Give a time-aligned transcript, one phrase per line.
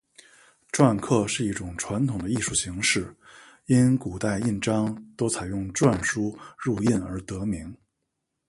[0.71, 3.15] 篆刻是一种传统的艺术形式，
[3.67, 7.71] 因古代印章多采用篆书入印而得名。